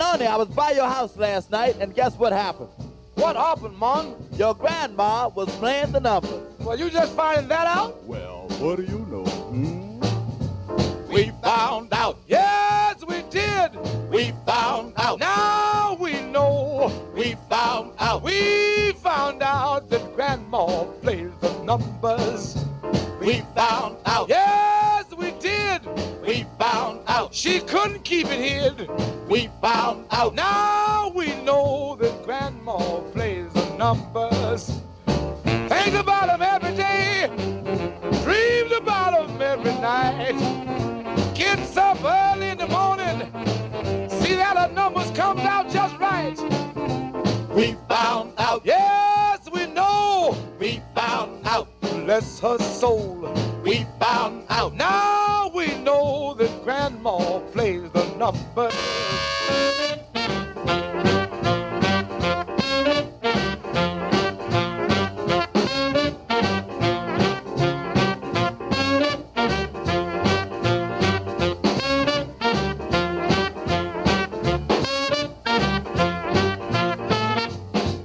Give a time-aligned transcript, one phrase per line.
[0.00, 2.70] Noni, I was by your house last night, and guess what happened?
[3.16, 4.14] What happened, Mom?
[4.32, 6.40] Your grandma was playing the numbers.
[6.58, 8.02] Well, you just finding that out?
[8.04, 9.24] Well, what do you know?
[9.26, 10.00] Hmm?
[11.12, 12.16] We found out.
[12.26, 13.76] Yes, we did.
[14.10, 15.18] We found out.
[15.18, 16.90] Now we know.
[17.14, 18.22] We found out.
[18.22, 22.56] We found out that Grandma plays the numbers.
[23.20, 24.30] We found out.
[24.30, 25.82] Yes, we did.
[26.22, 27.34] We found out.
[27.34, 28.88] She couldn't keep it hid.
[29.28, 30.34] We found out.
[30.34, 32.78] Now we know that Grandma
[33.12, 34.80] plays the numbers.
[35.68, 37.28] Think about them every day.
[38.24, 40.38] Dreams about them every night.
[41.34, 43.18] Gets up early in the morning.
[44.08, 46.38] See that her numbers comes out just right.
[47.54, 48.62] We found out.
[48.64, 50.36] Yes, we know.
[50.58, 51.68] We found out.
[51.80, 53.30] Bless her soul.
[53.62, 54.74] We found out.
[54.74, 58.72] Now we know that Grandma plays the numbers.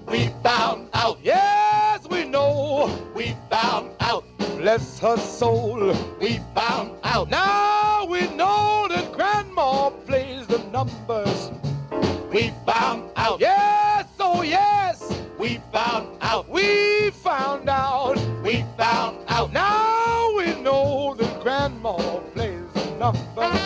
[0.07, 1.19] We found out.
[1.21, 2.89] Yes, we know.
[3.13, 4.23] We found out.
[4.57, 5.93] Bless her soul.
[6.19, 7.29] We found out.
[7.29, 7.74] Now
[10.85, 11.51] numbers.
[12.31, 13.39] We found out.
[13.39, 15.01] Yes, oh yes,
[15.37, 16.49] We found out.
[16.49, 18.15] we found out.
[18.43, 19.51] We found out.
[19.53, 21.97] Now we know that Grandma
[22.33, 22.61] plays
[22.99, 23.59] numbers.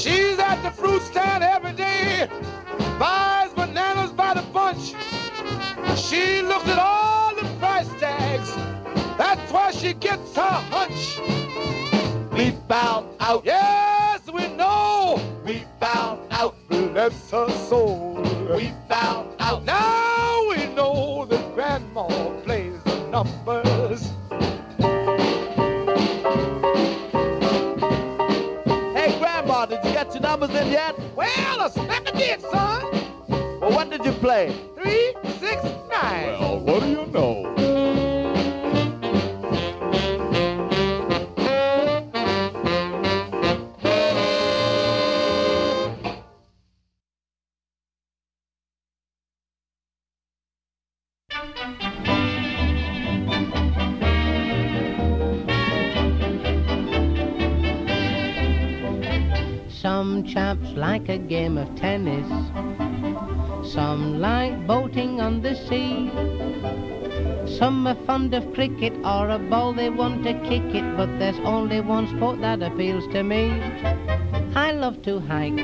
[0.00, 2.28] She's at the fruit stand every day,
[2.98, 4.94] buys bananas by the bunch.
[5.98, 8.54] She looks at all the price tags.
[9.16, 11.18] That's why she gets her hunch.
[12.32, 13.44] We found out.
[13.44, 13.85] Yes,
[16.96, 18.14] Bless her soul.
[18.56, 19.64] We found out.
[19.64, 22.06] Now we know that Grandma
[22.40, 24.00] plays the numbers.
[28.96, 30.98] Hey, Grandma, did you get your numbers in yet?
[31.14, 32.82] Well, a smack dick, son.
[33.28, 34.58] Well, what did you play?
[34.74, 35.12] Three,
[61.56, 62.28] game of tennis.
[63.72, 66.10] Some like boating on the sea.
[67.58, 71.38] Some are fond of cricket or a ball they want to kick it, but there's
[71.44, 73.50] only one sport that appeals to me.
[74.54, 75.56] I love to hike,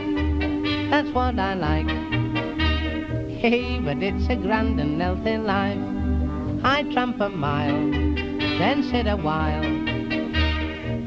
[0.90, 1.88] that's what I like.
[3.28, 5.80] Hey, but it's a grand and healthy life.
[6.64, 7.90] I tramp a mile,
[8.58, 9.81] then sit a while.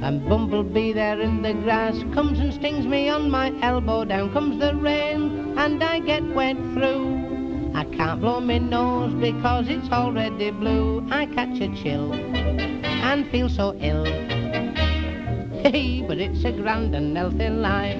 [0.05, 4.05] And Bumblebee there in the grass comes and stings me on my elbow.
[4.05, 7.71] Down comes the rain, and I get wet through.
[7.73, 11.07] I can't blow my nose because it's already blue.
[11.09, 14.05] I catch a chill and feel so ill.
[15.65, 17.97] Hey, but it's a grand and healthy life.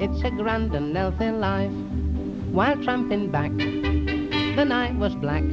[0.00, 1.72] It's a grand and healthy life.
[2.52, 5.44] While tramping back, the night was black.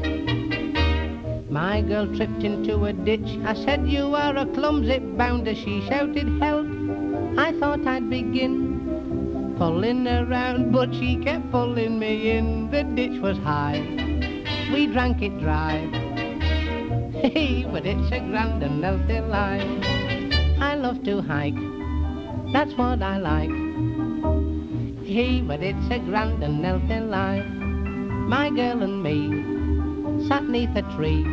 [1.50, 3.28] My girl tripped into a ditch.
[3.44, 5.54] I said, You are a clumsy bounder.
[5.54, 6.66] She shouted, Help!
[7.38, 12.72] I thought I'd begin pulling around, but she kept pulling me in.
[12.72, 13.82] The ditch was high.
[14.72, 16.04] We drank it dry.
[17.18, 19.64] Hey, but it's a grand and healthy life.
[20.62, 21.58] I love to hike,
[22.54, 23.67] that's what I like.
[25.18, 27.44] But it's a grand and healthy life.
[28.30, 31.26] My girl and me sat neath a tree.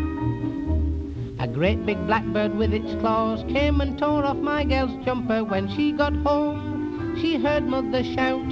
[1.38, 5.68] A great big blackbird with its claws came and tore off my girl's jumper when
[5.76, 7.18] she got home.
[7.20, 8.50] She heard mother shout,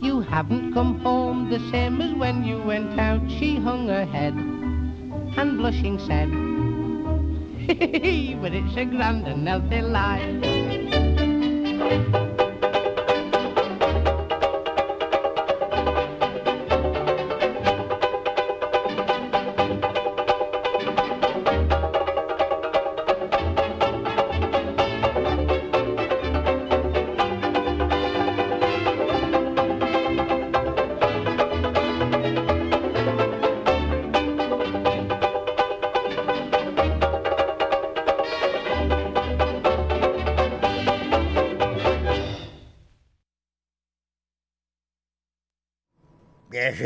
[0.00, 3.30] You haven't come home the same as when you went out.
[3.30, 6.30] She hung her head and blushing said,
[8.40, 10.32] but it's a grand and healthy life.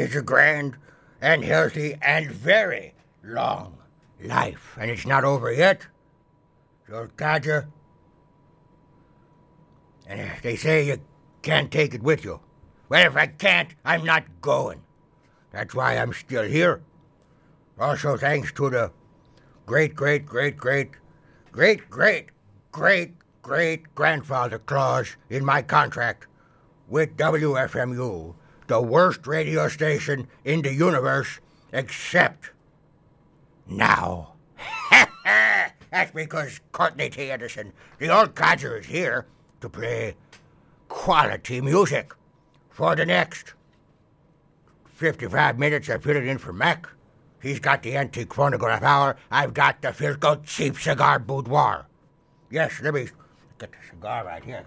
[0.07, 0.77] It's a grand
[1.21, 2.95] and healthy and very
[3.25, 3.79] long
[4.23, 5.89] life, and it's not over yet.
[6.89, 7.67] So, Dodger,
[10.07, 11.01] and they say you
[11.43, 12.39] can't take it with you.
[12.89, 14.83] Well, if I can't, I'm not going.
[15.51, 16.83] That's why I'm still here.
[17.77, 18.93] Also, thanks to the
[19.67, 20.91] great, great, great, great,
[21.51, 22.27] great, great,
[22.71, 26.29] great, great grandfather clause in my contract
[26.87, 28.37] with WFMU,
[28.67, 31.41] the worst radio station in the universe,
[31.73, 32.51] except
[33.67, 34.33] now.
[35.91, 37.31] That's because Courtney T.
[37.31, 39.27] Edison, the old codger, is here
[39.61, 40.17] to play
[40.89, 42.13] quality music
[42.71, 43.55] for the next
[44.87, 45.89] 55 minutes.
[45.89, 46.89] I put it in for Mac.
[47.41, 49.17] He's got the antique phonograph hour.
[49.31, 51.87] I've got the Philco cheap cigar boudoir.
[52.51, 53.09] Yes, let me
[53.59, 54.65] get the cigar right here.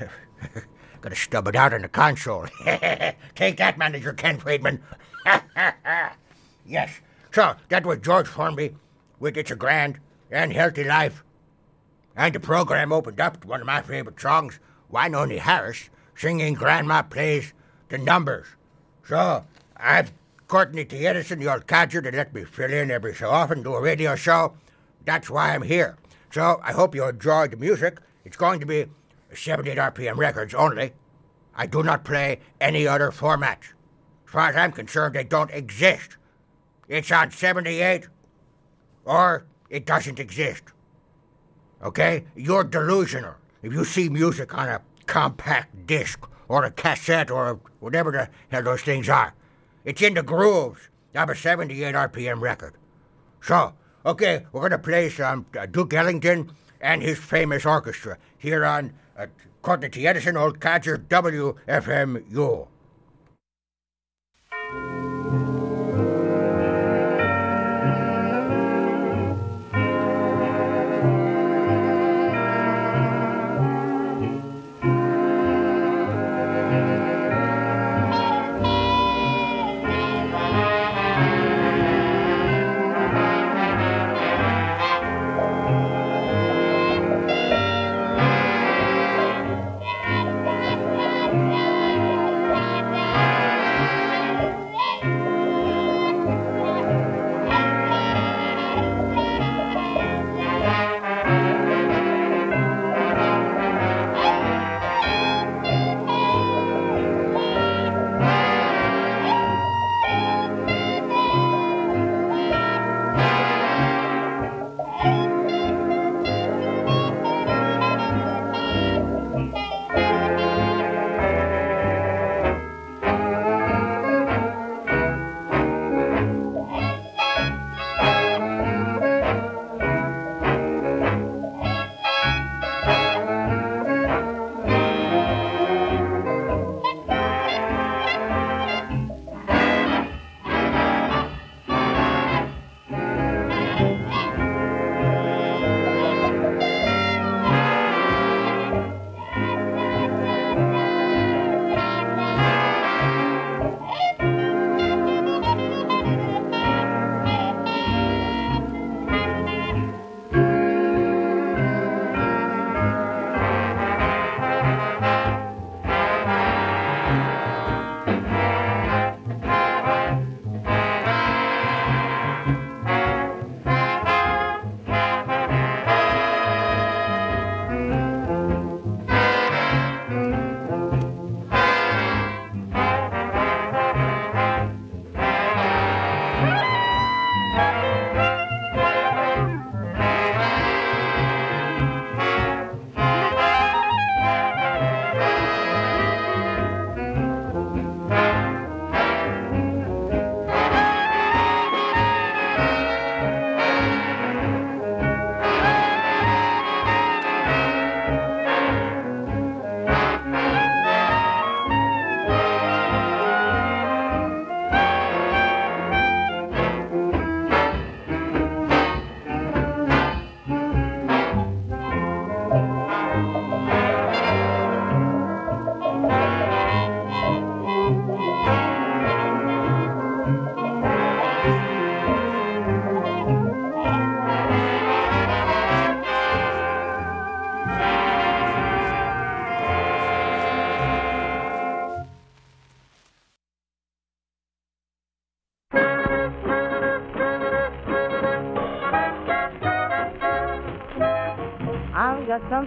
[1.00, 2.46] Gotta stub it out on the console.
[3.34, 4.82] Take that, manager Ken Freedman.
[6.66, 6.90] yes.
[7.32, 8.74] So, that was George Formby
[9.18, 9.98] with It's a Grand
[10.30, 11.24] and Healthy Life.
[12.16, 14.58] And the program opened up to one of my favorite songs,
[14.92, 17.54] Wynonie Harris, singing Grandma Plays
[17.88, 18.46] the Numbers.
[19.06, 19.44] So,
[19.76, 20.08] I'm
[20.48, 21.06] Courtney T.
[21.06, 24.54] Edison, old codger that let me fill in every so often, do a radio show.
[25.04, 25.96] That's why I'm here.
[26.30, 28.00] So, I hope you enjoyed the music.
[28.24, 28.86] It's going to be
[29.34, 30.92] 78 RPM records only.
[31.54, 33.72] I do not play any other formats.
[34.26, 36.16] As far as I'm concerned, they don't exist.
[36.88, 38.08] It's on 78
[39.04, 40.64] or it doesn't exist.
[41.82, 42.24] Okay?
[42.34, 43.34] You're delusional.
[43.62, 48.62] If you see music on a compact disc or a cassette or whatever the hell
[48.62, 49.34] those things are,
[49.84, 52.74] it's in the grooves of a 78 RPM record.
[53.42, 53.74] So,
[54.04, 58.92] okay, we're going to play some uh, Duke Ellington and his famous orchestra here on
[59.20, 59.26] uh,
[59.62, 62.68] Courtney Edison, Old Codger, WFMU.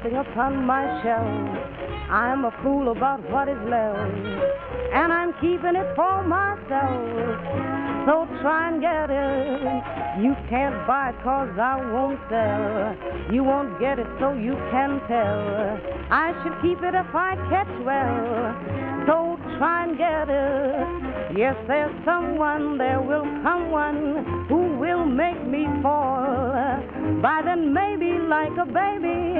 [0.03, 2.09] Something upon my shelf.
[2.09, 3.99] I'm a fool about what is left,
[4.93, 7.63] and I'm keeping it for myself.
[8.05, 10.23] So try and get it.
[10.23, 13.33] You can't buy it cause I won't sell.
[13.33, 15.79] You won't get it so you can tell.
[16.11, 18.53] I should keep it if I catch well.
[19.07, 21.37] So try and get it.
[21.37, 26.52] Yes, there's someone, there will come one who will make me fall.
[27.21, 29.39] By then, maybe like a baby,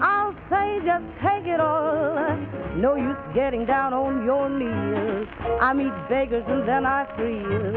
[0.00, 2.36] I'll say just take it all.
[2.76, 5.28] No use getting down on your knees.
[5.60, 7.76] I meet beggars and then I freeze.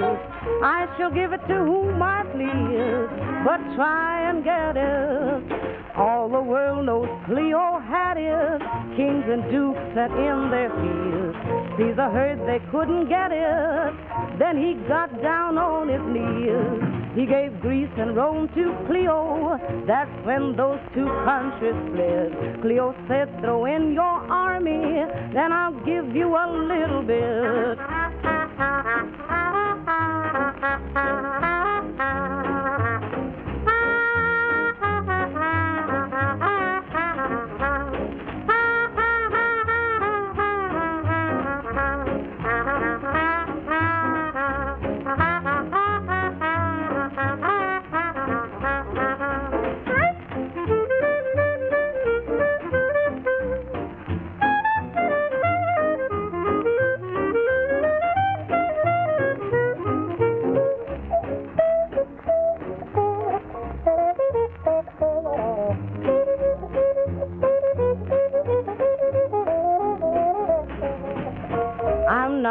[0.63, 3.07] I shall give it to whom I please,
[3.45, 5.95] but try and get it.
[5.95, 8.61] All the world knows Cleo had it.
[8.97, 11.37] Kings and dukes sat in their fields.
[11.77, 13.93] Caesar heard they couldn't get it.
[14.39, 16.96] Then he got down on his knees.
[17.17, 19.57] He gave Greece and Rome to Cleo.
[19.87, 22.61] That's when those two countries split.
[22.61, 27.79] Cleo said, throw in your army, then I'll give you a little bit.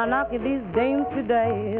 [0.04, 1.78] Knocking these dames today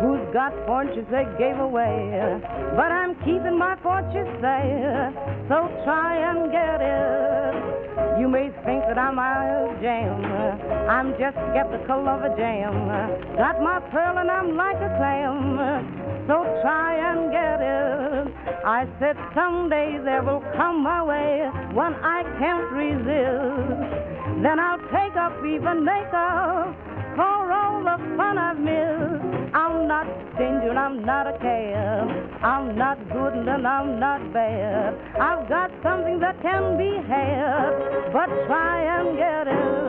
[0.00, 2.40] who's got fortunes they gave away.
[2.74, 5.14] But I'm keeping my fortune safe,
[5.46, 8.18] so try and get it.
[8.18, 10.24] You may think that I'm a jam.
[10.88, 12.88] I'm just skeptical of a jam.
[13.36, 16.26] Got my pearl and I'm like a clam.
[16.26, 18.32] So try and get it.
[18.64, 24.42] I said someday there will come my way one I can't resist.
[24.42, 26.74] Then I'll take up even makeup
[27.16, 29.54] for all the fun I've missed.
[29.54, 32.42] I'm not stingy and I'm not a cad.
[32.42, 34.94] I'm not good and I'm not bad.
[35.20, 39.82] I've got something that can be had, but try and get it.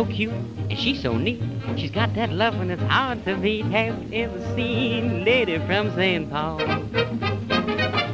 [0.00, 0.32] So cute
[0.70, 1.42] and she's so neat.
[1.76, 3.66] She's got that love and it's hard to beat.
[3.66, 6.30] Have you ever seen lady from St.
[6.30, 6.58] Paul?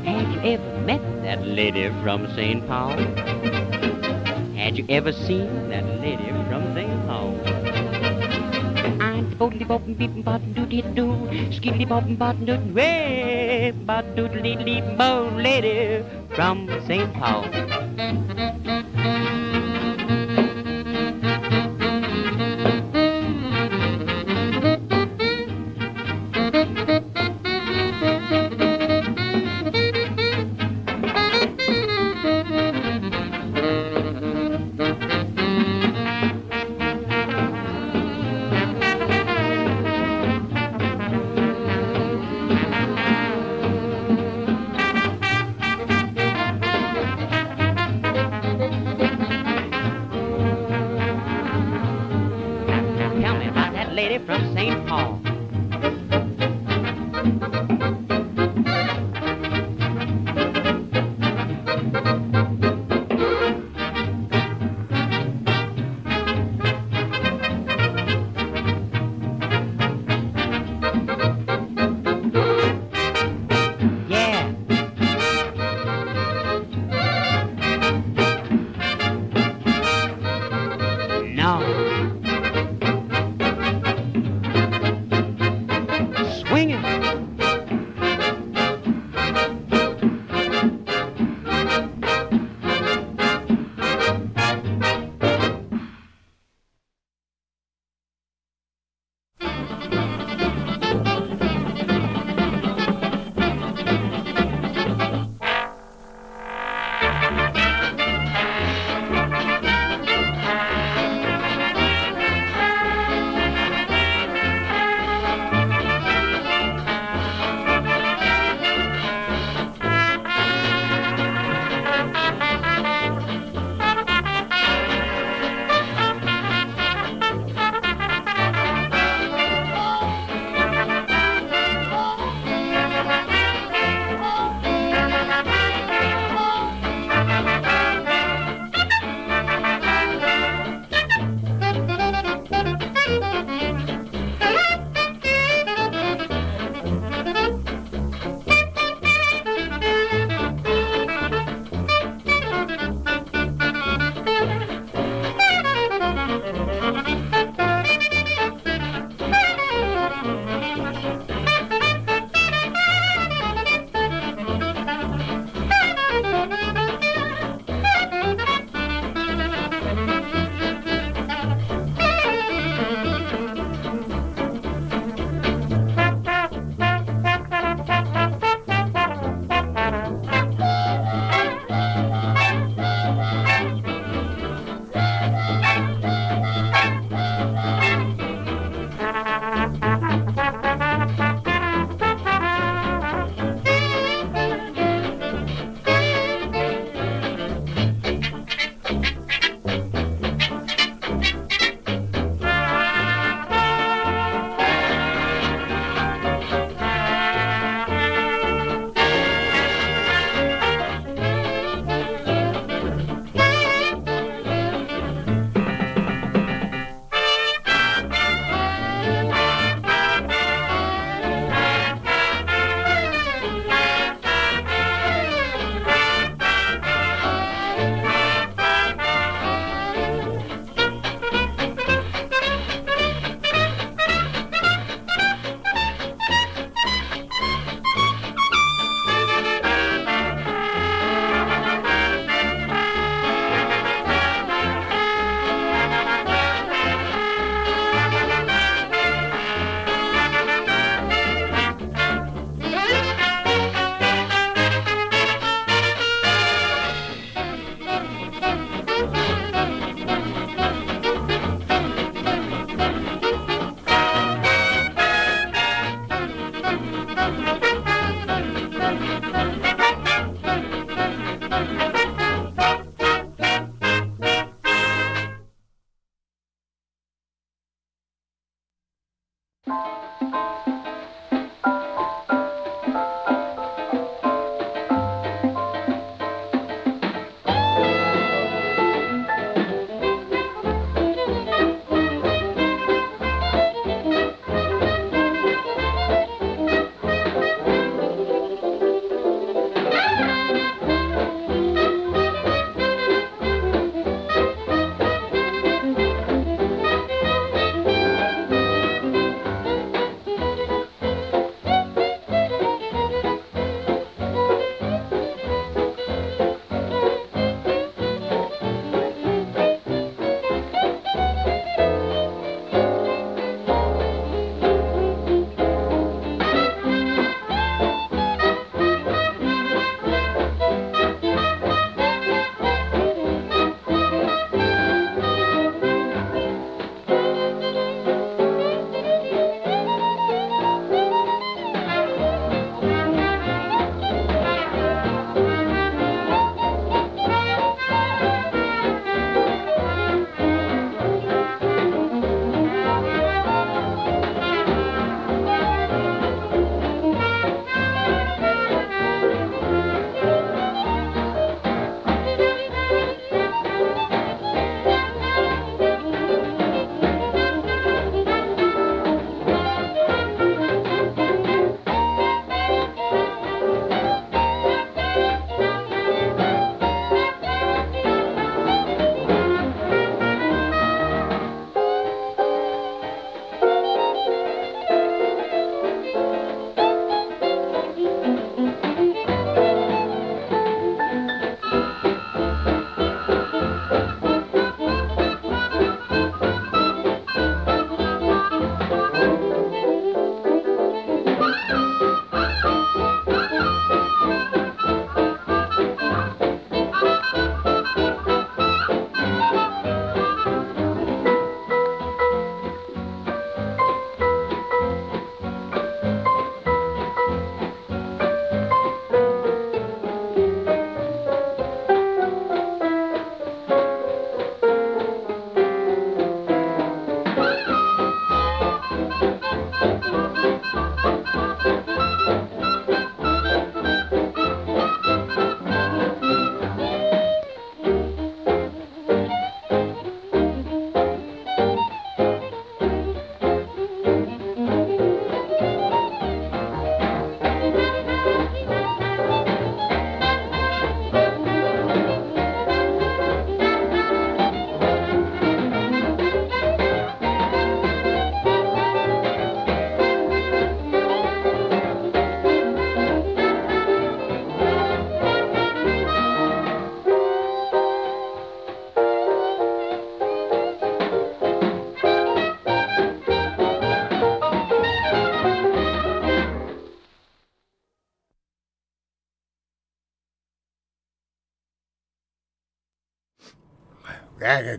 [0.05, 2.67] Had you ever met that lady from St.
[2.67, 2.97] Paul?
[4.57, 7.07] Had you ever seen that lady from St.
[7.07, 7.39] Paul?
[9.01, 15.31] I'm boldly bopping beeping bottom doody doo, skilly bopping bottom doody way, bot doodly bo
[15.37, 17.15] lady from St.
[17.15, 17.45] Paul.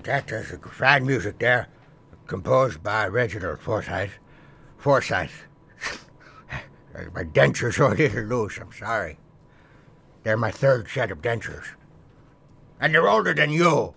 [0.03, 1.67] That, is fine music there,
[2.27, 4.11] composed by Reginald Foresythe.
[4.77, 5.31] Foresythe.
[7.13, 9.19] my dentures are a little loose, I'm sorry.
[10.23, 11.65] They're my third set of dentures.
[12.79, 13.95] And they're older than you.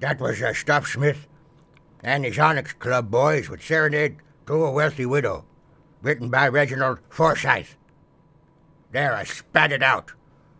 [0.00, 1.26] That was uh, Stuff Smith
[2.02, 4.16] and his Onyx Club boys with Serenade
[4.46, 5.44] to a Wealthy Widow,
[6.02, 7.74] written by Reginald Foresythe.
[8.92, 10.12] There, I spat it out.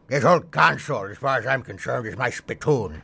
[0.09, 3.03] This whole console, as far as I'm concerned, is my spittoon.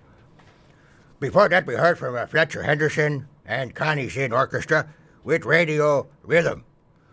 [1.25, 4.91] Before that, we heard from uh, Fletcher Henderson and Connie's Inn Orchestra
[5.23, 6.65] with Radio Rhythm.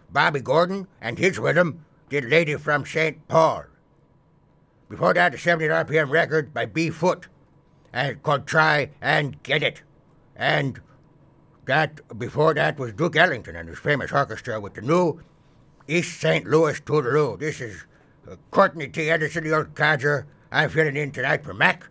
[0.10, 3.26] Bobby Gordon and his rhythm did Lady from St.
[3.30, 3.64] Paul.
[4.90, 7.30] Before that, a 70 RPM record by Bea Foote,
[7.94, 9.82] and called Try and Get It.
[10.36, 10.82] And
[11.64, 15.22] that before that was Duke Ellington and his famous orchestra with the new
[15.88, 16.46] East St.
[16.46, 17.38] Louis Toodle-oo.
[17.38, 17.86] This is
[18.30, 19.10] uh, Courtney T.
[19.10, 20.28] Edison, the old codger.
[20.52, 21.86] I'm filling in tonight for Mac.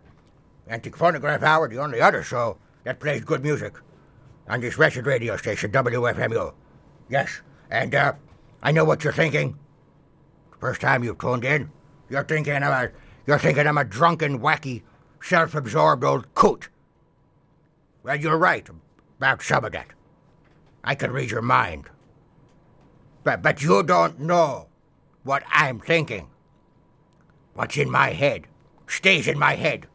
[0.71, 3.73] Antique Phonograph Hour, the only other show that plays good music
[4.47, 6.53] on this wretched radio station, WFMU.
[7.09, 8.13] Yes, and uh,
[8.63, 9.59] I know what you're thinking.
[10.59, 11.69] First time you've tuned in,
[12.09, 12.89] you're thinking I'm a,
[13.27, 14.83] you're thinking I'm a drunken, wacky,
[15.21, 16.69] self-absorbed old coot.
[18.03, 18.67] Well, you're right
[19.17, 19.87] about some of that.
[20.83, 21.89] I can read your mind.
[23.23, 24.67] But, but you don't know
[25.23, 26.29] what I'm thinking.
[27.53, 28.47] What's in my head
[28.87, 29.87] stays in my head.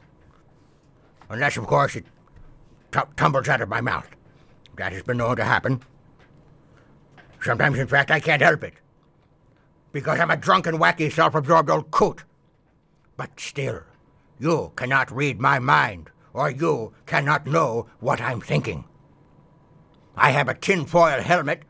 [1.29, 2.07] Unless, of course, it
[2.93, 4.09] t- tumbles out of my mouth.
[4.77, 5.83] That has been known to happen.
[7.43, 8.75] Sometimes, in fact, I can't help it.
[9.93, 12.25] Because I'm a drunken, wacky, self absorbed old coot.
[13.17, 13.83] But still,
[14.39, 18.85] you cannot read my mind, or you cannot know what I'm thinking.
[20.17, 21.63] I have a tinfoil helmet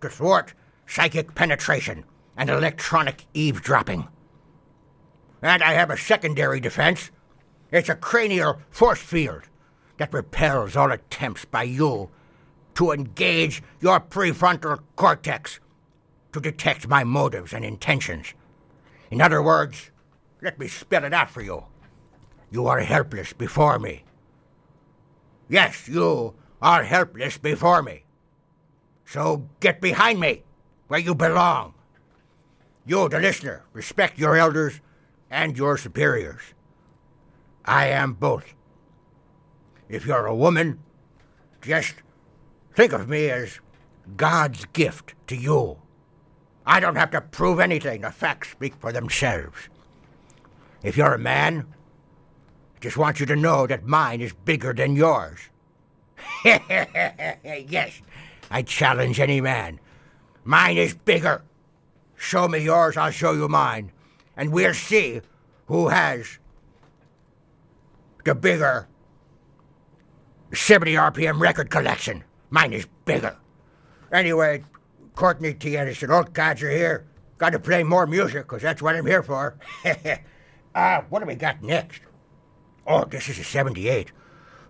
[0.00, 0.54] to thwart
[0.86, 2.04] psychic penetration
[2.36, 4.08] and electronic eavesdropping.
[5.42, 7.10] And I have a secondary defense.
[7.74, 9.48] It's a cranial force field
[9.96, 12.08] that repels all attempts by you
[12.76, 15.58] to engage your prefrontal cortex
[16.32, 18.32] to detect my motives and intentions.
[19.10, 19.90] In other words,
[20.40, 21.64] let me spell it out for you.
[22.48, 24.04] You are helpless before me.
[25.48, 26.32] Yes, you
[26.62, 28.04] are helpless before me.
[29.04, 30.44] So get behind me,
[30.86, 31.74] where you belong.
[32.86, 34.80] You, the listener, respect your elders
[35.28, 36.53] and your superiors.
[37.64, 38.54] I am both.
[39.88, 40.80] If you're a woman,
[41.62, 41.94] just
[42.74, 43.60] think of me as
[44.16, 45.78] God's gift to you.
[46.66, 48.02] I don't have to prove anything.
[48.02, 49.68] The facts speak for themselves.
[50.82, 51.66] If you're a man,
[52.76, 55.40] I just want you to know that mine is bigger than yours.
[56.44, 58.02] yes,
[58.50, 59.80] I challenge any man.
[60.44, 61.42] Mine is bigger.
[62.16, 63.92] Show me yours, I'll show you mine.
[64.36, 65.20] And we'll see
[65.66, 66.38] who has
[68.24, 68.88] the bigger
[70.52, 72.24] 70 RPM record collection.
[72.50, 73.36] Mine is bigger.
[74.12, 74.64] Anyway,
[75.14, 75.76] Courtney T.
[75.76, 77.06] Edison, old codger here.
[77.38, 79.56] Got to play more music, because that's what I'm here for.
[80.74, 82.02] uh, what do we got next?
[82.86, 84.12] Oh, this is a 78.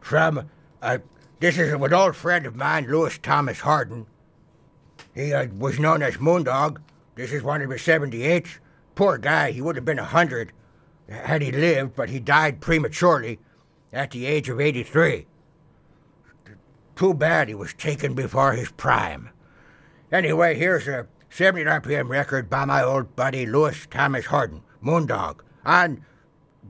[0.01, 0.49] From,
[0.81, 0.99] uh,
[1.41, 4.07] this is an old friend of mine, Louis Thomas Hardin.
[5.15, 6.79] He uh, was known as Moondog.
[7.15, 8.59] This is one of his 78s.
[8.95, 10.53] Poor guy, he would have been a 100
[11.09, 13.39] had he lived, but he died prematurely
[13.93, 15.27] at the age of 83.
[16.97, 19.31] Too bad he was taken before his prime.
[20.13, 26.05] Anyway, here's a 70 RPM record by my old buddy Louis Thomas Hardin, Moondog, on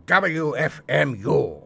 [0.07, 1.64] WFMU.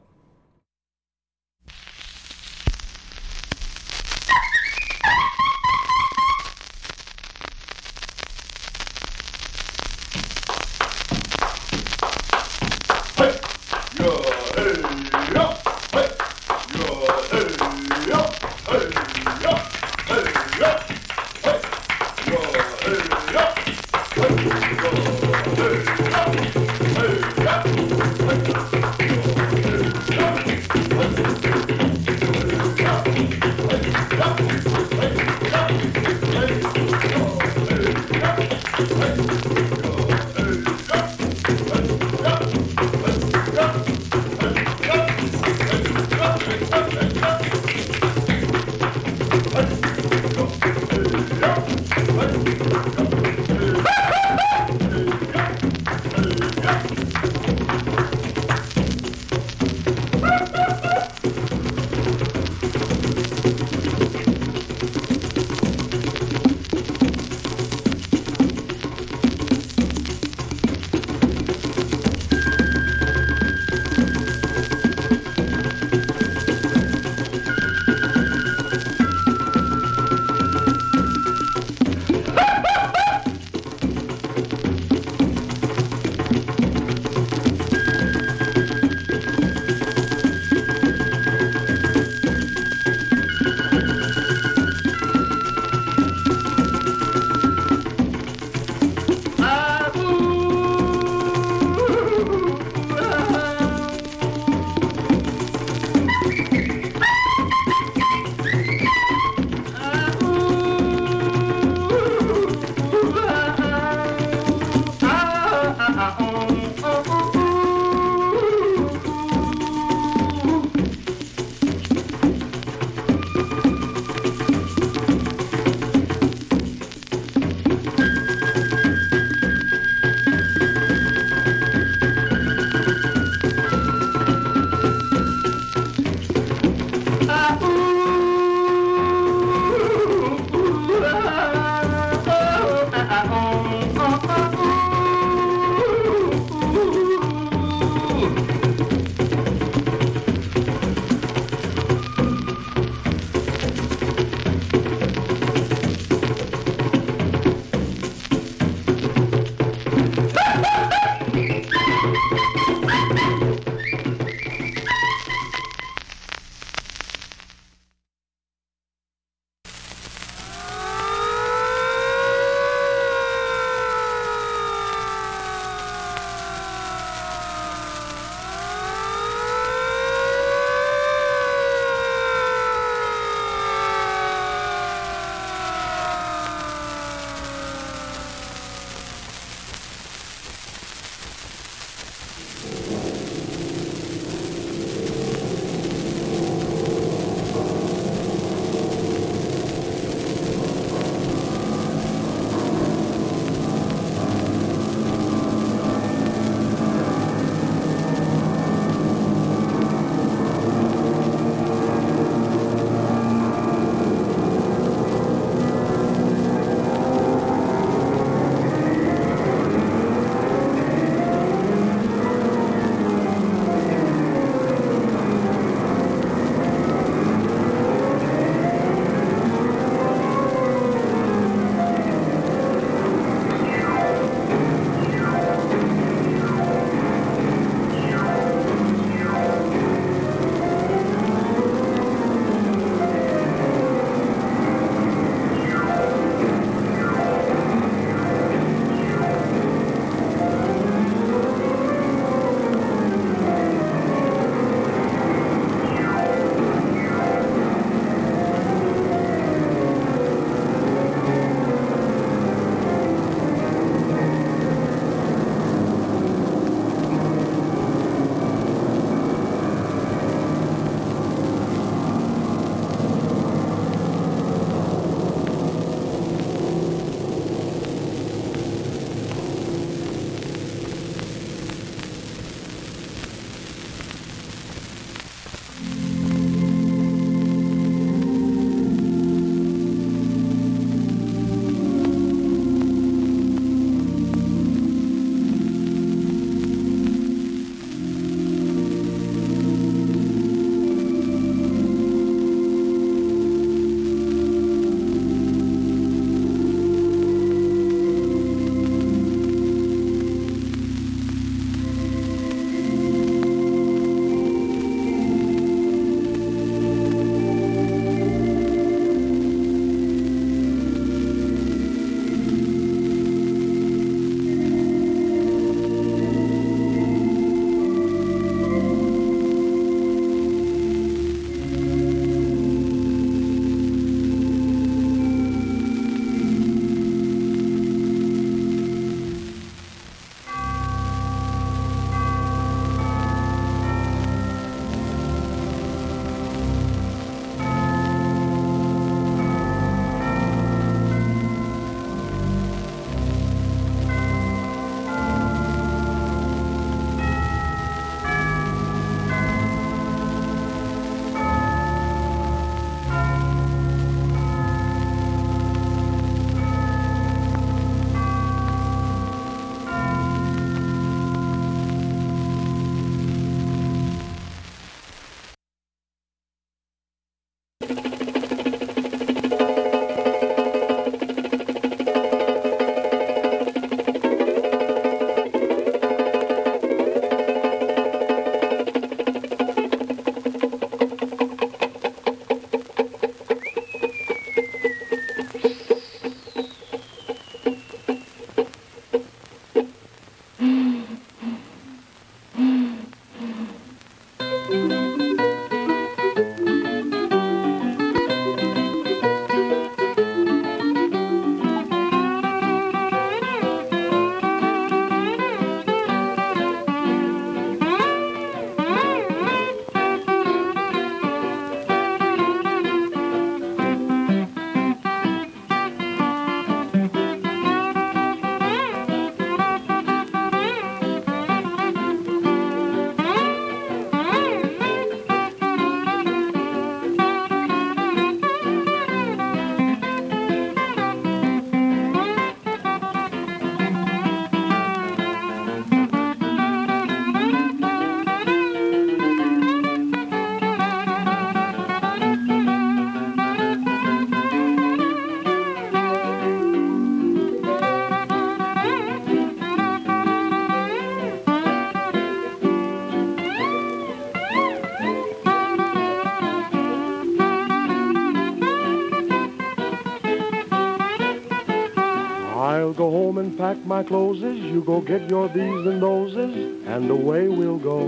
[473.88, 474.42] My clothes.
[474.42, 476.54] You go get your these and thoses,
[476.86, 478.04] and away we'll go.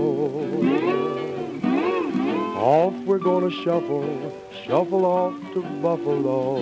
[2.55, 4.31] Off we're gonna shuffle,
[4.63, 6.59] shuffle off to Buffalo.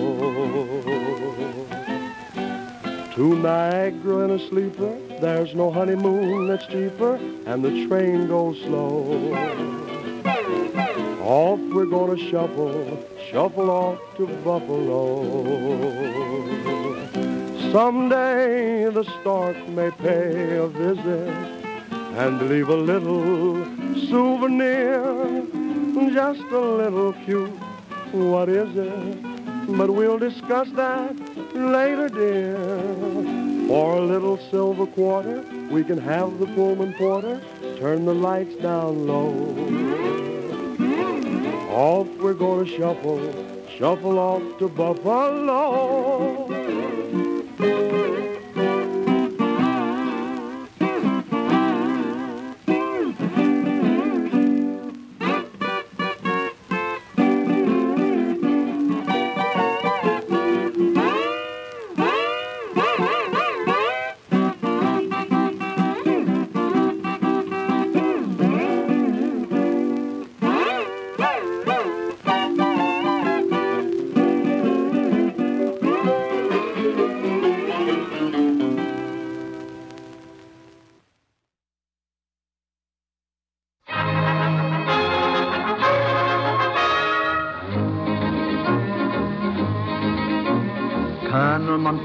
[3.14, 9.34] To Niagara in a sleeper, there's no honeymoon that's cheaper, and the train goes slow.
[11.22, 15.00] Off we're gonna shuffle, shuffle off to Buffalo.
[17.72, 21.28] Someday the stork may pay a visit
[22.18, 23.64] and leave a little
[24.08, 25.46] souvenir,
[26.12, 27.48] just a little cute.
[28.10, 29.76] What is it?
[29.76, 31.14] But we'll discuss that
[31.54, 32.58] later, dear.
[33.68, 37.40] For a little silver quarter, we can have the Pullman porter
[37.78, 39.30] turn the lights down low.
[41.70, 43.20] Off we're gonna shuffle,
[43.78, 46.59] shuffle off to Buffalo.
[47.60, 47.89] Colonel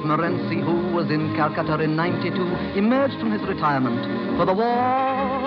[0.03, 2.31] Montmorency, who was in Calcutta in 92,
[2.77, 5.41] emerged from his retirement for the war.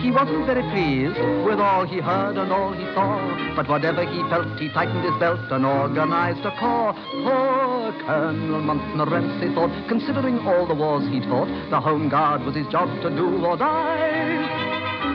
[0.00, 4.20] He wasn't very pleased with all he heard and all he saw, but whatever he
[4.28, 6.94] felt, he tightened his belt and organized a corps.
[7.24, 12.66] Poor Colonel Montmorency thought, considering all the wars he'd fought, the Home Guard was his
[12.68, 14.63] job to do or die.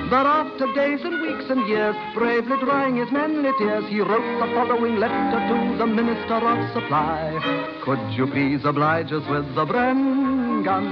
[0.09, 4.51] But after days and weeks and years, bravely drying his manly tears, he wrote the
[4.55, 7.77] following letter to the Minister of Supply.
[7.83, 10.87] Could you please oblige us with the Bren gun,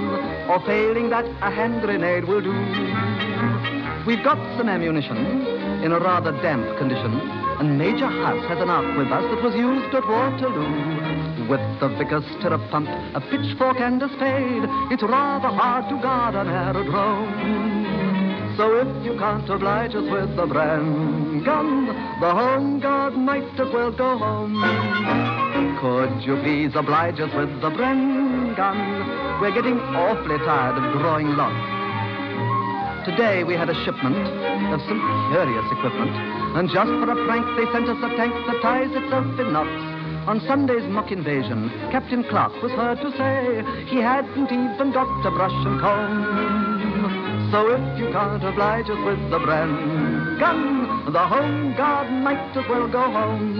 [0.47, 2.53] or failing that, a hand grenade will do?
[4.05, 5.18] We've got some ammunition
[5.84, 7.20] in a rather damp condition,
[7.59, 11.49] and Major Huss has an arquebus that was used at Waterloo.
[11.49, 16.36] With the vicar's stirrup pump, a pitchfork and a spade, it's rather hard to guard
[16.36, 18.07] an aerodrome.
[18.58, 21.86] So if you can't oblige us with the Bren gun,
[22.20, 24.58] the home guard might as well go home.
[25.80, 28.78] Could you please oblige us with the Bren gun?
[29.39, 33.05] We're getting awfully tired of drawing lots.
[33.05, 34.26] Today we had a shipment
[34.74, 36.18] of some curious equipment,
[36.58, 39.70] and just for a prank they sent us a tank that ties itself in knots.
[40.26, 45.30] On Sunday's mock invasion, Captain Clark was heard to say he hadn't even got a
[45.30, 46.87] brush and comb.
[47.52, 52.68] So if you can't oblige us with the Bren gun, the home guard might as
[52.68, 53.56] well go home.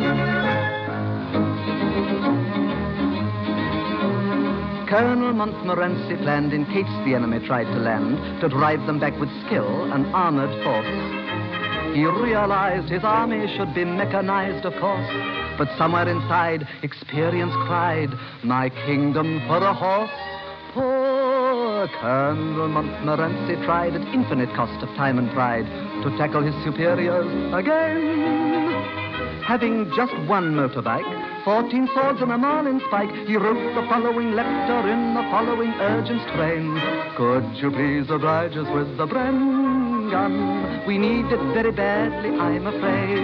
[4.90, 9.30] Colonel Montmorency planned, in case the enemy tried to land, to drive them back with
[9.46, 11.96] skill and armored force.
[11.96, 15.10] He realized his army should be mechanized, of course,
[15.58, 18.10] but somewhere inside, experience cried,
[18.44, 20.37] My kingdom for a horse.
[20.78, 25.66] Poor Colonel Montmorency tried at infinite cost of time and pride
[26.04, 29.42] to tackle his superiors again.
[29.42, 31.10] Having just one motorbike,
[31.46, 36.22] 14 swords and a marlin spike, he wrote the following letter in the following urgent
[36.30, 36.80] strain.
[37.16, 40.86] Could you please oblige us with the Bren gun?
[40.86, 43.18] We need it very badly, I'm afraid.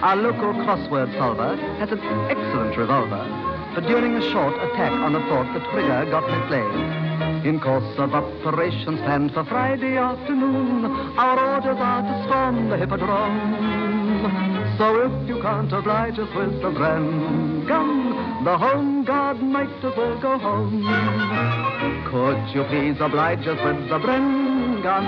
[0.00, 1.98] Our local crossword solver has an
[2.30, 7.44] excellent revolver, but during a short attack on a fort, the trigger got mislaid.
[7.44, 10.84] In course of operations planned for Friday afternoon,
[11.16, 14.74] our orders are to storm the Hippodrome.
[14.76, 19.96] So if you can't oblige us with the Bren gun, the Home Guard might as
[19.96, 20.82] well go home.
[22.10, 25.04] Could you please oblige us with the Bren gun?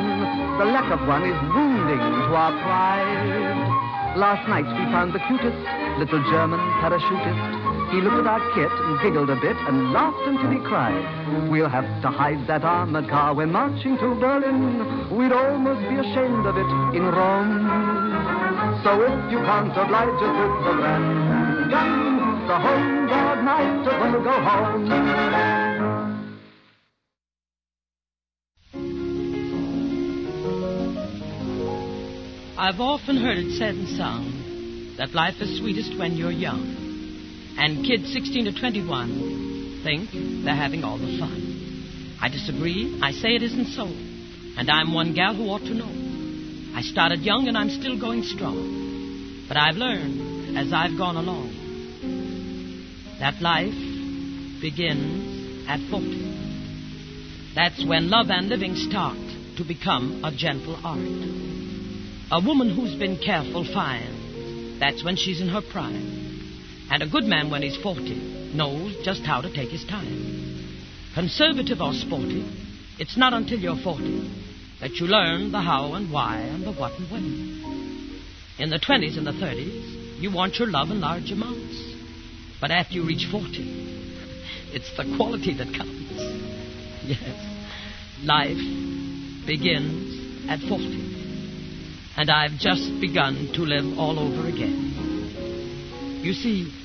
[0.59, 4.17] The lack of one is wounding to our pride.
[4.17, 5.57] Last night we found the cutest
[5.99, 7.62] little German parachutist.
[7.93, 11.51] He looked at our kit and giggled a bit and laughed until he cried.
[11.51, 15.15] We'll have to hide that armored car when marching to Berlin.
[15.15, 16.65] We'd almost be ashamed of it
[16.97, 18.81] in Rome.
[18.83, 24.01] So if you can't oblige us with the Bren gun, the home guard might as
[24.01, 24.89] well go home.
[32.57, 36.82] I've often heard it said and sung that life is sweetest when you're young.
[37.59, 40.11] And kids 16 to 21 think
[40.45, 42.19] they're having all the fun.
[42.21, 43.01] I disagree.
[43.03, 43.87] I say it isn't so.
[44.57, 45.91] And I'm one gal who ought to know.
[46.75, 49.45] I started young and I'm still going strong.
[49.49, 51.63] But I've learned as I've gone along
[53.23, 53.73] that life
[54.61, 57.53] begins at 40.
[57.55, 59.17] That's when love and living start
[59.59, 60.99] to become a gentle art.
[62.33, 66.22] A woman who's been careful finds that's when she's in her prime.
[66.93, 70.77] And a good man, when he's 40, knows just how to take his time.
[71.15, 72.47] Conservative or sporty,
[72.99, 74.31] it's not until you're 40
[74.83, 78.23] that you learn the how and why and the what and when.
[78.59, 81.95] In the 20s and the 30s, you want your love in large amounts.
[82.61, 83.49] But after you reach 40,
[84.75, 85.99] it's the quality that counts.
[87.05, 87.19] Yes,
[88.23, 92.13] life begins at 40.
[92.19, 96.21] And I've just begun to live all over again.
[96.23, 96.82] You see,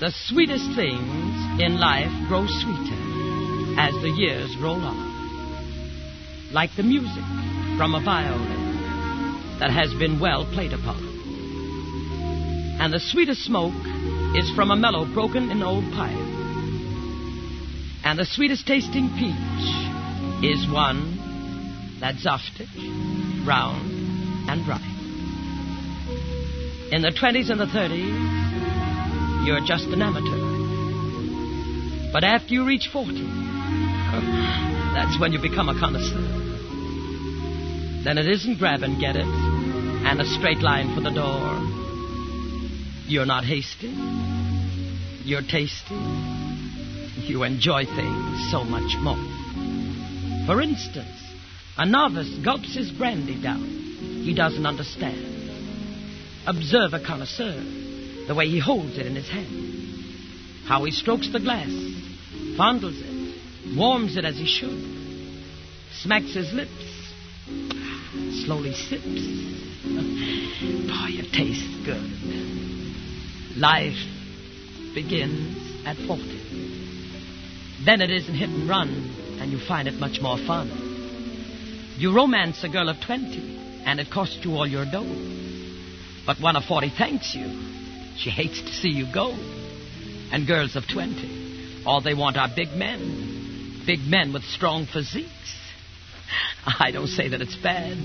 [0.00, 3.00] the sweetest things in life grow sweeter
[3.78, 6.50] as the years roll on.
[6.52, 7.22] Like the music
[7.76, 11.04] from a violin that has been well played upon.
[12.80, 13.74] And the sweetest smoke
[14.36, 16.16] is from a mellow broken in old pipe.
[18.02, 22.74] And the sweetest tasting peach is one that's softish,
[23.46, 24.80] round, and ripe.
[26.90, 28.59] In the 20s and the 30s,
[29.44, 30.38] you're just an amateur.
[32.12, 33.12] But after you reach 40,
[34.94, 36.20] that's when you become a connoisseur.
[38.04, 41.60] Then it isn't grab and get it and a straight line for the door.
[43.06, 43.94] You're not hasty.
[45.24, 45.94] You're tasty.
[47.26, 49.16] You enjoy things so much more.
[50.46, 51.20] For instance,
[51.76, 53.68] a novice gulps his brandy down.
[54.24, 55.26] He doesn't understand.
[56.46, 57.62] Observe a connoisseur,
[58.30, 61.68] the way he holds it in his hand, how he strokes the glass,
[62.56, 64.70] fondles it, warms it as he should,
[66.00, 66.70] smacks his lips,
[68.44, 69.02] slowly sips.
[69.82, 73.58] Boy, it tastes good.
[73.58, 73.98] Life
[74.94, 77.82] begins at 40.
[77.84, 78.90] Then it isn't hit and run,
[79.40, 80.68] and you find it much more fun.
[81.98, 85.02] You romance a girl of 20, and it costs you all your dough.
[86.24, 87.79] But one of 40 thanks you.
[88.16, 89.30] She hates to see you go.
[90.32, 93.82] And girls of 20, all they want are big men.
[93.86, 95.56] Big men with strong physiques.
[96.66, 97.96] I don't say that it's bad,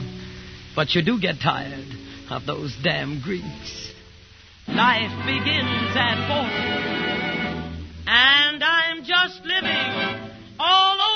[0.76, 1.88] but you do get tired
[2.30, 3.92] of those damn Greeks.
[4.68, 6.56] Life begins at 40,
[8.08, 11.15] and I'm just living all over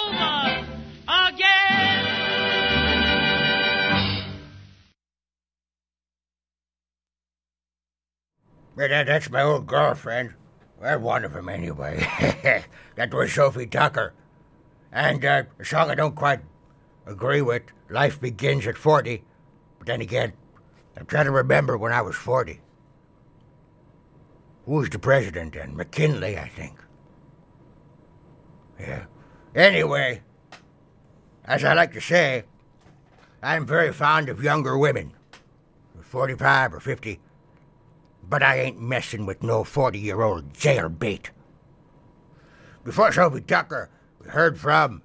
[8.80, 10.36] That, that's my old girlfriend.
[10.80, 12.00] Well, one of them anyway.
[12.96, 14.14] that was Sophie Tucker.
[14.90, 16.40] And uh, a song I don't quite
[17.06, 19.22] agree with, Life Begins at 40.
[19.80, 20.32] But then again,
[20.96, 22.62] I'm trying to remember when I was 40.
[24.66, 25.76] Who was the president then?
[25.76, 26.80] McKinley, I think.
[28.80, 29.08] Yeah.
[29.54, 30.22] Anyway,
[31.44, 32.46] as I like to say,
[33.44, 35.12] I'm very fond of younger women,
[36.02, 37.20] 45 or 50,
[38.30, 41.30] but I ain't messing with no 40 year old jailbait.
[42.84, 43.90] Before Sophie Tucker,
[44.22, 45.02] we heard from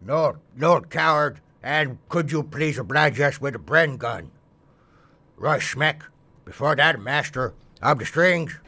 [0.00, 4.30] No, no Coward and Could You Please Oblige Us with a Bren Gun?
[5.36, 6.02] Russ Smeck.
[6.44, 8.58] Before that, Master of the Strings.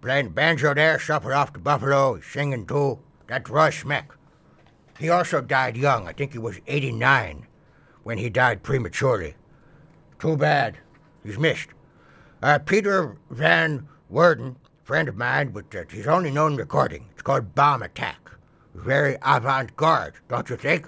[0.00, 3.00] Playing banjo there, shuffled off to Buffalo, singing too.
[3.26, 4.06] That's Russ Smeck.
[4.98, 6.06] He also died young.
[6.06, 7.46] I think he was 89
[8.02, 9.34] when he died prematurely.
[10.18, 10.78] Too bad.
[11.24, 11.68] He's missed.
[12.44, 17.06] Uh, Peter Van Woerden, friend of mine, but uh, his only known recording.
[17.12, 18.32] It's called Bomb Attack.
[18.74, 20.86] Very avant garde, don't you think?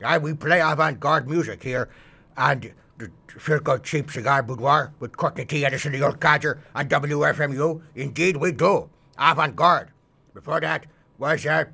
[0.00, 1.90] Yeah, we play avant garde music here
[2.38, 2.62] on
[2.96, 5.66] the Circle Cheap Cigar Boudoir with Courtney T.
[5.66, 7.82] Edison, the old codger, on WFMU.
[7.94, 8.88] Indeed, we do.
[9.18, 9.90] Avant garde.
[10.32, 10.86] Before that
[11.18, 11.66] was uh,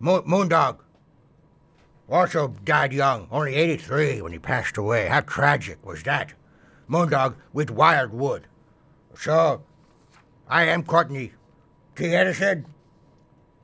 [0.00, 0.80] Mo- Moondog.
[2.10, 5.06] Also died young, only 83 when he passed away.
[5.06, 6.34] How tragic was that?
[6.88, 8.46] Moondog with Wildwood.
[9.16, 9.62] So,
[10.48, 11.32] I am Courtney
[11.96, 12.14] T.
[12.14, 12.66] Edison,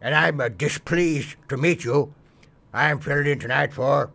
[0.01, 2.12] and I'm uh, displeased to meet you.
[2.72, 4.11] I am filling in tonight for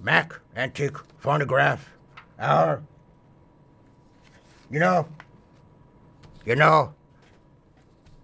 [0.00, 1.90] Mac Antique Phonograph
[2.38, 2.82] Hour.
[4.70, 5.08] You know,
[6.46, 6.94] you know,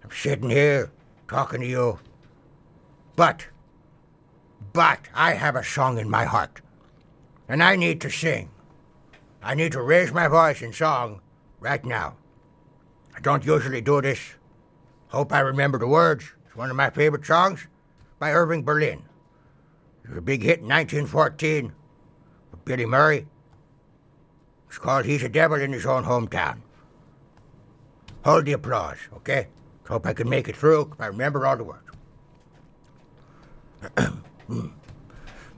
[0.03, 0.91] I'm sitting here
[1.27, 1.99] talking to you,
[3.15, 3.47] but,
[4.73, 6.61] but I have a song in my heart,
[7.47, 8.50] and I need to sing.
[9.43, 11.21] I need to raise my voice in song
[11.59, 12.15] right now.
[13.15, 14.19] I don't usually do this.
[15.07, 16.31] Hope I remember the words.
[16.45, 17.67] It's one of my favorite songs
[18.19, 19.01] by Irving Berlin.
[20.03, 21.73] It was a big hit in 1914
[22.51, 23.27] with Billy Murray.
[24.67, 26.61] It's called He's a Devil in His Own Hometown.
[28.23, 29.47] Hold the applause, okay?
[29.87, 31.87] Hope I can make it through if I remember all the words.
[34.47, 34.67] Hmm.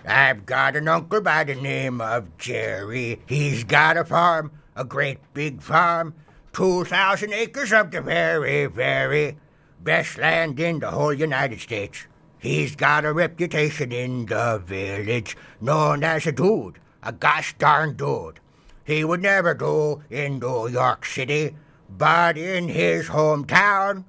[0.06, 3.22] I've got an uncle by the name of Jerry.
[3.26, 6.14] He's got a farm, a great big farm,
[6.52, 9.38] 2,000 acres of the very, very
[9.82, 12.06] best land in the whole United States.
[12.38, 18.42] He's got a reputation in the village, known as a dude, a gosh darn dude.
[18.84, 21.56] He would never do in New York City,
[21.90, 24.04] but in his hometown,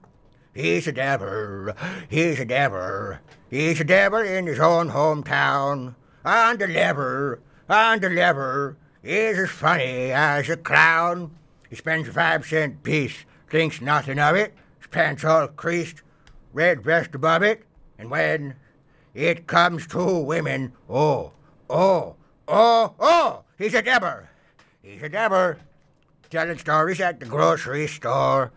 [0.52, 1.72] he's a devil.
[2.08, 3.18] He's a devil.
[3.54, 5.94] He's a devil in his own hometown.
[6.24, 7.38] And the lever,
[7.68, 11.30] and the lever, is as funny as a clown.
[11.70, 16.02] He spends a five cent piece, thinks nothing of it, his pants all creased,
[16.52, 17.62] red vest above it,
[17.96, 18.56] and when
[19.14, 21.30] it comes to women, oh,
[21.70, 22.16] oh,
[22.48, 24.18] oh, oh, he's a devil.
[24.82, 25.54] He's a devil.
[26.28, 28.50] Telling stories at the grocery store.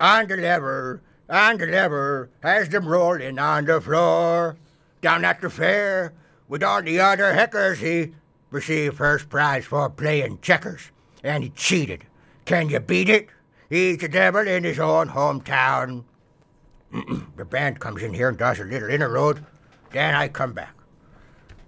[0.00, 4.56] On the lever, on the lever, has them rolling on the floor.
[5.00, 6.12] Down at the fair,
[6.48, 8.14] with all the other heckers, he
[8.50, 10.90] received first prize for playing checkers,
[11.22, 12.04] and he cheated.
[12.44, 13.28] Can you beat it?
[13.68, 16.04] He's the devil in his own hometown.
[17.36, 19.44] the band comes in here and does a little interlude.
[19.92, 20.74] Then I come back.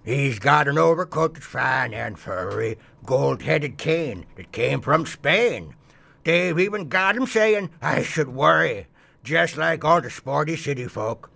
[0.05, 5.75] He's got an overcoat that's fine and furry, gold-headed cane that came from Spain.
[6.23, 8.87] They've even got him saying I should worry,
[9.27, 11.29] just like all the sporty city folk.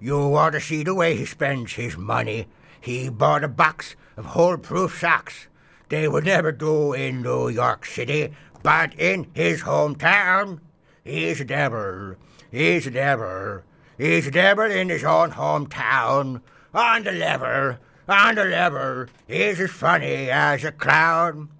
[0.00, 2.48] You ought to see the way he spends his money.
[2.80, 5.46] He bought a box of hole-proof socks.
[5.88, 8.34] They would never do in New York City,
[8.64, 10.58] but in his hometown,
[11.04, 12.16] he's a devil.
[12.50, 13.62] He's a devil.
[13.96, 16.42] He's a devil in his own hometown.
[16.74, 17.78] On the level,
[18.08, 21.50] on the level, he's as funny as a clown.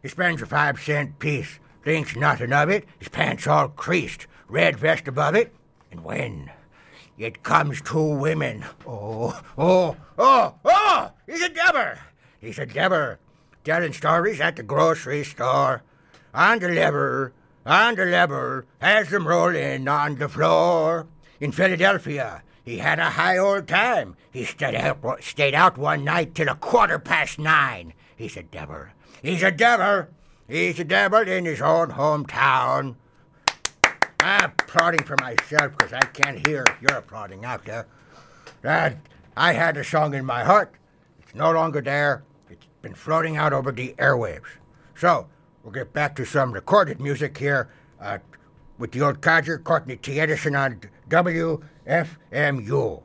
[0.00, 4.78] He spends a five cent piece, thinks nothing of it, his pants all creased, red
[4.78, 5.52] vest above it,
[5.90, 6.48] and when
[7.18, 12.00] it comes to women, oh, oh, oh, oh, he's a devil.
[12.40, 13.16] He's a devil,
[13.64, 15.82] telling stories at the grocery store.
[16.32, 17.32] On the lever,
[17.66, 21.08] on the lever, has them rolling on the floor.
[21.40, 24.14] In Philadelphia, he had a high old time.
[24.30, 27.92] He stayed out, stayed out one night till a quarter past nine.
[28.14, 28.86] He's a devil.
[29.20, 30.06] He's a devil.
[30.46, 32.94] He's a devil in his own hometown.
[34.24, 37.86] I'm applauding for myself because I can't hear if you're applauding out there.
[38.62, 38.96] That
[39.36, 40.72] I had a song in my heart.
[41.20, 42.24] It's no longer there.
[42.48, 44.46] It's been floating out over the airwaves.
[44.96, 45.28] So
[45.62, 47.68] we'll get back to some recorded music here
[48.00, 48.16] uh,
[48.78, 50.18] with the old codger, Courtney T.
[50.18, 53.02] Edison on WFMU.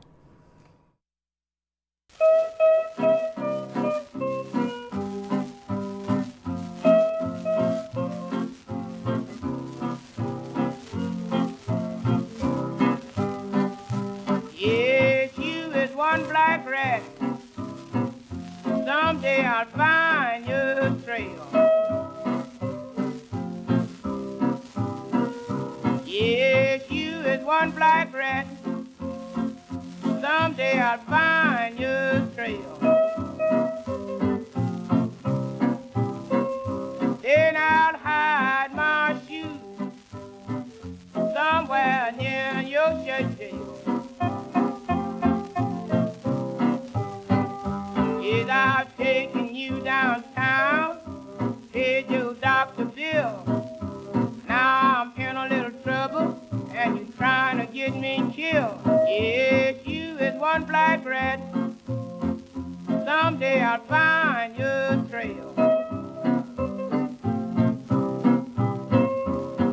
[19.20, 21.46] Someday I'll find your trail.
[26.06, 28.46] Yes, you is one black rat.
[30.22, 32.78] Someday I'll find your trail.
[37.20, 39.92] Then I'll hide my shoes
[41.34, 43.69] somewhere near your shirt tail.
[51.80, 53.42] Paid your doctor bill.
[54.46, 56.38] Now I'm in a little trouble,
[56.74, 58.78] and you're trying to get me killed.
[59.86, 61.40] You is one black rat.
[63.06, 65.54] Someday I'll find your trail.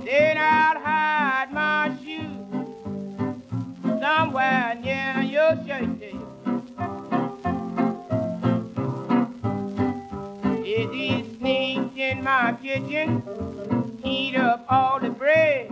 [0.05, 2.47] Then I'll hide my shoes
[3.99, 5.96] somewhere near your shirt
[12.07, 13.21] in my kitchen?
[14.03, 15.67] Eat up all the bread.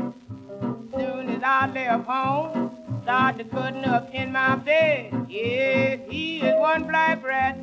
[0.94, 2.72] Soon as I left home,
[3.04, 5.28] started cutting up in my bed.
[5.30, 7.58] Yes, he is one black rat.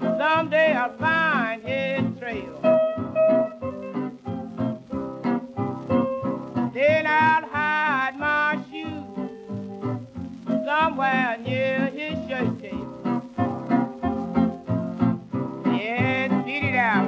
[0.00, 2.60] Someday I'll find his trail.
[6.72, 9.02] Then I'll hide my shoes
[10.64, 12.90] somewhere near his shirt tail.
[15.66, 17.03] Yes, beat it out.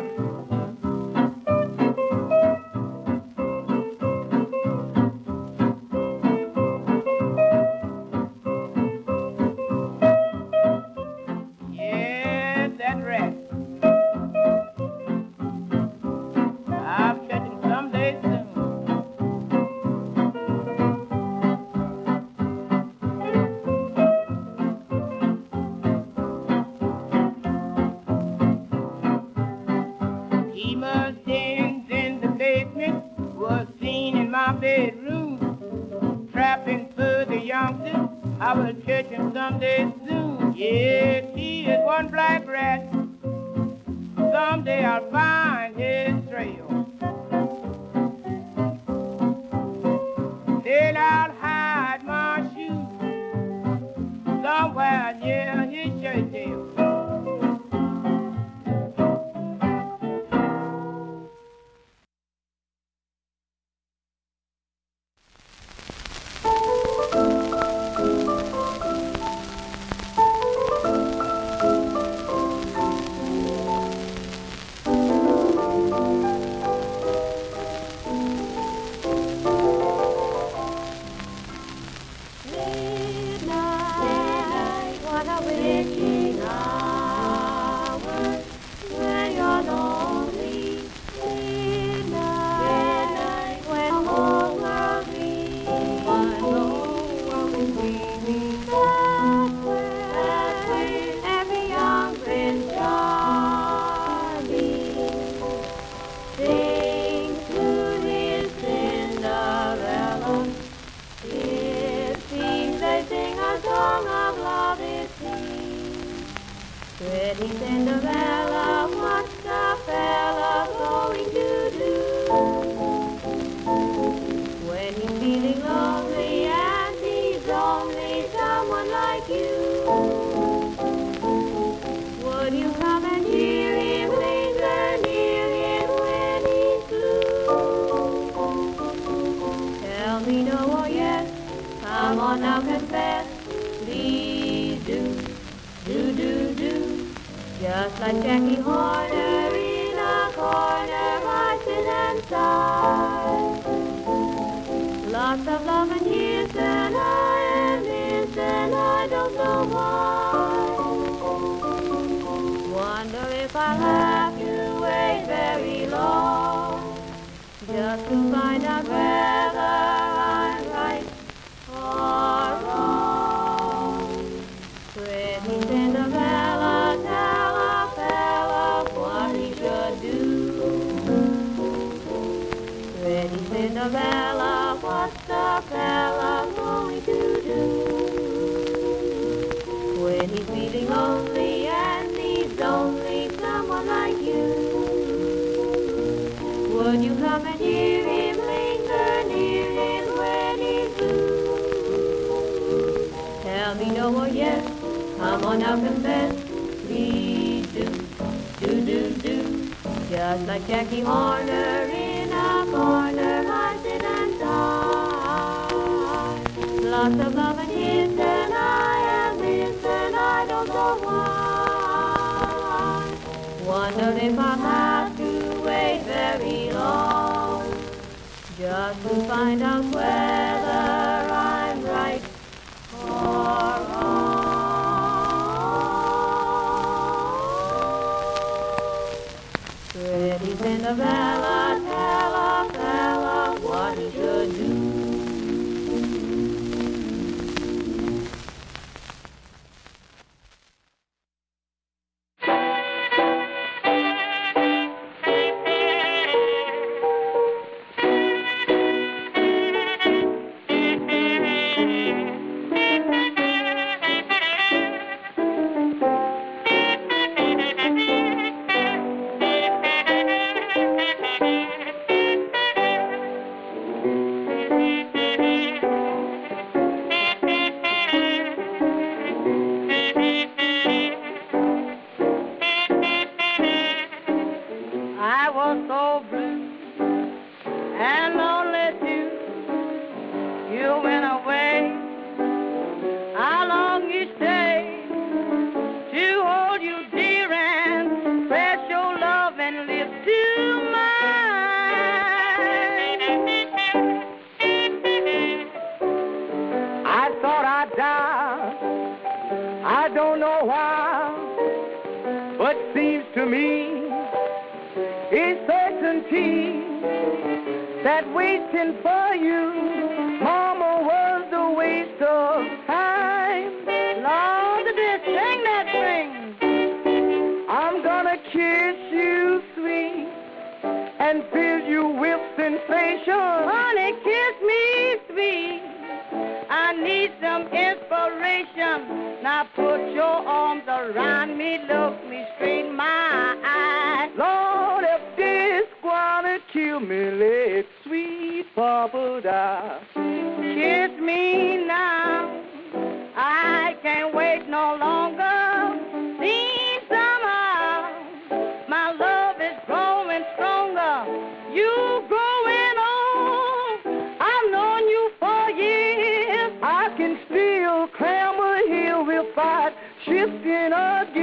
[370.46, 371.35] Shift in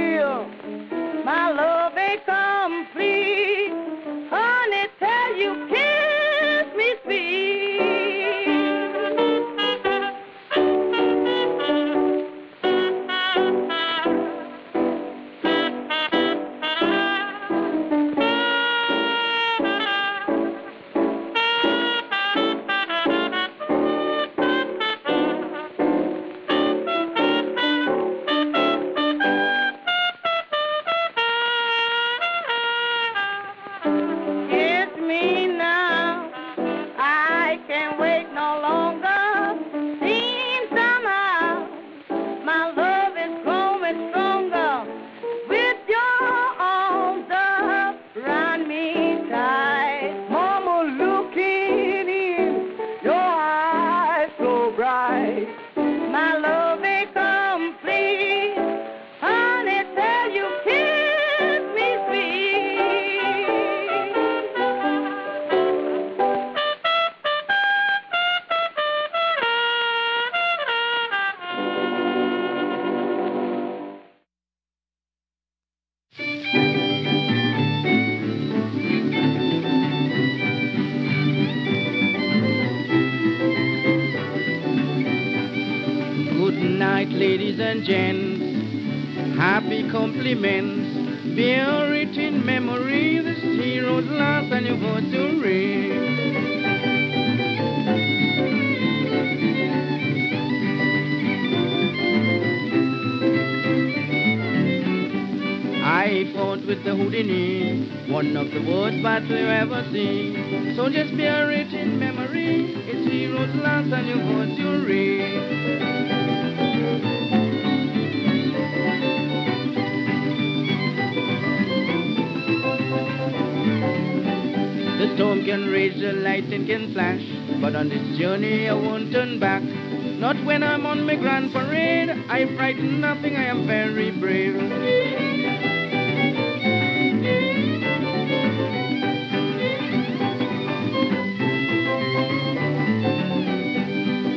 [125.54, 127.22] can rage, the lightning can flash,
[127.60, 129.62] but on this journey I won't turn back.
[129.62, 134.56] Not when I'm on my grand parade, I frighten nothing, I am very brave.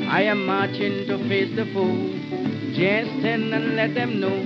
[0.08, 1.98] I am marching to face the foe.
[2.78, 4.38] Just stand and let them know.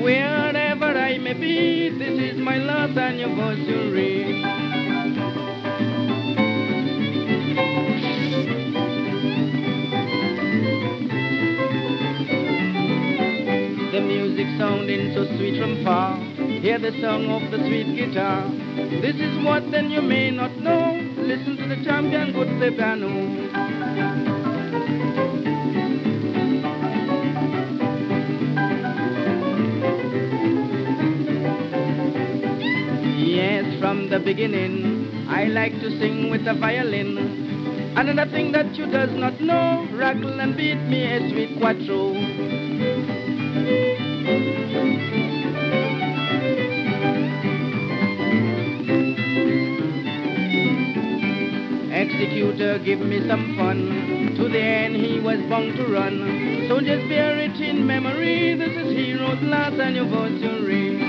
[0.00, 4.55] Wherever I may be, this is my last anniversary.
[13.96, 16.20] The music sounding so sweet from far.
[16.60, 18.46] Hear the song of the sweet guitar.
[18.76, 21.00] This is what then you may not know.
[21.16, 23.08] Listen to the champion, good the piano.
[33.16, 37.94] Yes, from the beginning, I like to sing with the violin.
[37.96, 42.55] Another thing that you does not know, rattle and beat me a sweet cuatro.
[52.86, 54.36] Give me some fun.
[54.36, 56.68] To the end, he was bound to run.
[56.68, 58.54] So just bear it in memory.
[58.54, 61.02] This is Hero's last anniversary.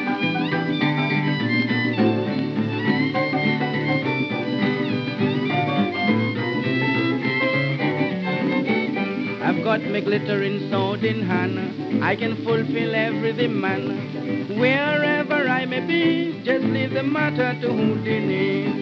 [9.43, 12.03] I've got my glittering sword in hand.
[12.03, 14.57] I can fulfill every demand.
[14.59, 18.76] Wherever I may be, just leave the matter to Houdini.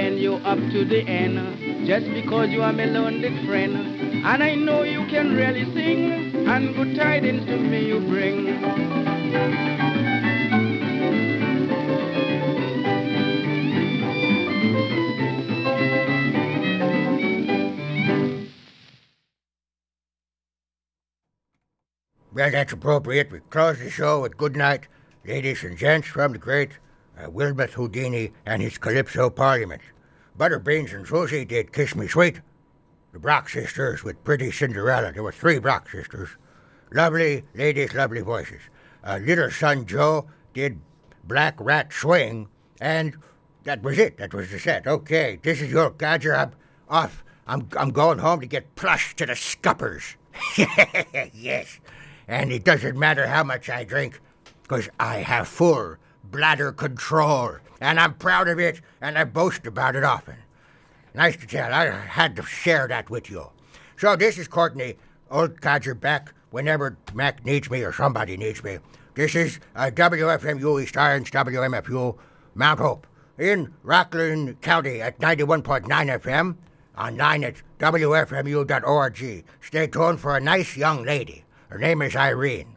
[0.00, 1.86] Defend you up to the end.
[1.86, 3.76] Just because you are my lonely friend.
[4.24, 6.48] And I know you can really sing.
[6.48, 8.60] And good tidings to me you bring.
[22.32, 23.30] Well, that's appropriate.
[23.30, 24.86] We close the show with good night,
[25.26, 26.78] ladies and gents, from the great
[27.28, 29.82] uh, Houdini and his Calypso Parliament.
[30.38, 32.40] Butterbeans and Susie did Kiss Me Sweet.
[33.12, 35.12] The Brox sisters with Pretty Cinderella.
[35.12, 36.30] There were three Brox sisters.
[36.92, 38.60] Lovely ladies, lovely voices.
[39.04, 40.80] Uh, little son Joe did
[41.24, 42.48] Black Rat Swing,
[42.80, 43.16] and
[43.64, 44.16] that was it.
[44.18, 44.86] That was the set.
[44.86, 46.34] Okay, this is your Codger.
[46.34, 46.52] I'm
[46.88, 47.24] off.
[47.46, 50.16] I'm, I'm going home to get plush to the scuppers.
[51.34, 51.80] yes.
[52.28, 54.20] And it doesn't matter how much I drink,
[54.62, 55.96] because I have full
[56.30, 57.56] bladder control.
[57.80, 60.36] And I'm proud of it, and I boast about it often.
[61.14, 61.72] Nice to tell.
[61.72, 63.50] I had to share that with you.
[63.96, 64.96] So this is Courtney,
[65.30, 68.78] old codger back whenever Mac needs me or somebody needs me.
[69.14, 72.16] This is uh, WFMU East Orange, WMFU
[72.54, 73.06] Mount Hope
[73.38, 76.56] in Rockland County at 91.9 FM,
[76.96, 79.44] online at WFMU.org.
[79.60, 81.44] Stay tuned for a nice young lady.
[81.68, 82.76] Her name is Irene.